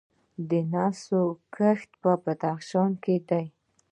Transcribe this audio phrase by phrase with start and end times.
[0.49, 1.21] د نسکو
[1.55, 3.45] کښت په بدخشان کې دی.